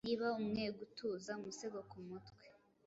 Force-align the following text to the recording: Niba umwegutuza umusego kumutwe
Niba 0.07 0.27
umwegutuza 0.41 1.31
umusego 1.39 1.79
kumutwe 1.89 2.45